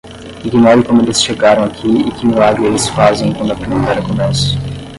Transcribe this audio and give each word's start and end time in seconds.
Ignore 0.43 0.81
como 0.83 1.03
eles 1.03 1.23
chegaram 1.23 1.63
aqui 1.63 1.87
e 1.87 2.09
que 2.09 2.25
milagre 2.25 2.65
eles 2.65 2.89
fazem 2.89 3.33
quando 3.35 3.51
a 3.53 3.55
primavera 3.55 4.01
começa. 4.01 4.55